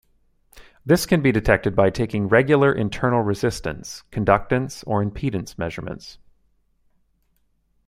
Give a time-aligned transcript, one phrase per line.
[0.83, 6.17] This can be detected by taking regular internal resistance, conductance or impedance measurements.